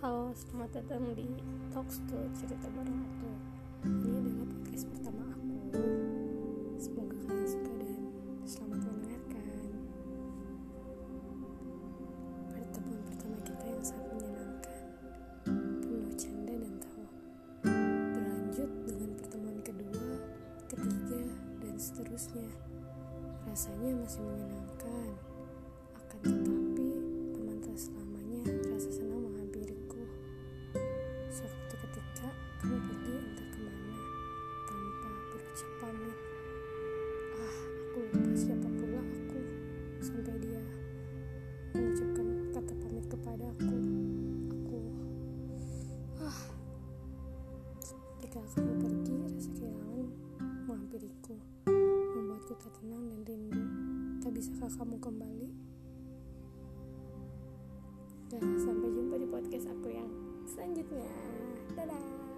Selamat 0.00 0.80
datang 0.80 1.12
di 1.12 1.28
Talks 1.76 2.00
to 2.08 2.16
Cerita 2.32 2.72
Bareng 2.72 3.04
Aku. 3.04 3.30
Ini 3.84 4.16
adalah 4.16 4.48
podcast 4.48 4.88
pertama 4.96 5.28
aku. 5.28 5.56
Semoga 6.80 7.16
kalian 7.28 7.44
suka 7.44 7.72
dan 7.76 8.00
selamat 8.48 8.80
mendengarkan. 8.80 9.60
Pertemuan 12.48 13.00
pertama 13.12 13.36
kita 13.44 13.64
yang 13.68 13.84
sangat 13.84 14.08
menyenangkan 14.16 14.84
Penuh 15.84 16.12
canda 16.16 16.54
dan 16.56 16.74
tawa. 16.80 17.08
Berlanjut 18.16 18.70
dengan 18.88 19.10
pertemuan 19.20 19.58
kedua, 19.60 20.12
ketiga, 20.64 21.22
dan 21.60 21.74
seterusnya. 21.76 22.48
Rasanya 23.44 24.00
masih 24.00 24.24
menyenangkan 24.24 25.29
kamu 32.60 32.76
pergi 32.76 33.16
entah 33.16 33.48
ke 33.48 33.58
mana 33.64 33.96
tanpa 34.68 35.08
berucap 35.32 35.70
pamit. 35.80 36.18
Ah, 37.40 37.56
aku 37.88 37.98
lupa 38.04 38.32
siapa 38.36 38.68
pula 38.68 39.00
aku 39.00 39.40
sampai 40.04 40.36
dia 40.44 40.60
mengucapkan 41.72 42.26
kata 42.52 42.74
pamit 42.84 43.06
kepada 43.08 43.48
aku. 43.56 43.76
Aku, 44.52 44.80
ah, 46.20 46.40
jika 48.20 48.40
kamu 48.52 48.72
pergi 48.76 49.14
rasa 49.24 49.50
kehilangan 49.56 50.08
menghampiriku, 50.68 51.40
membuatku 52.12 52.52
tak 52.60 52.72
tenang 52.76 53.08
dan 53.08 53.20
rindu. 53.24 53.62
Tak 54.20 54.36
bisakah 54.36 54.68
kamu 54.68 54.96
kembali? 55.00 55.48
Dan 58.28 58.42
sampai 58.60 58.88
jumpa 58.92 59.16
di 59.16 59.26
podcast 59.32 59.64
aku 59.72 59.88
yang 59.88 60.12
selanjutnya. 60.44 61.08
Dadah. 61.72 62.29